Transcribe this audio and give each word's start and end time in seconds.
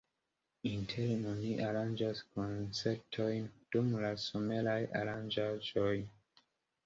Interne 0.67 1.25
oni 1.31 1.49
aranĝas 1.65 2.21
koncertojn 2.37 3.45
dum 3.75 3.93
la 4.05 4.11
someraj 4.23 4.79
aranĝaĵoj. 5.03 5.93